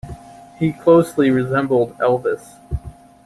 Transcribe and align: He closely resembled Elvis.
He 0.57 0.73
closely 0.73 1.29
resembled 1.29 1.95
Elvis. 1.99 2.55